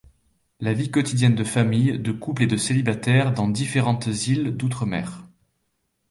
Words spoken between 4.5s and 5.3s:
d'outre-mer.